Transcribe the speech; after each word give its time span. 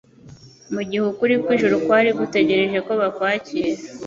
mu 0.73 0.81
gihe 0.87 1.03
ukuri 1.11 1.33
kw'ijuru 1.43 1.75
kwari 1.85 2.09
gutegereje 2.19 2.77
ko 2.87 2.91
bakwakira. 3.01 3.69